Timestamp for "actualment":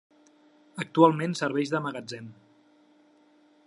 0.85-1.37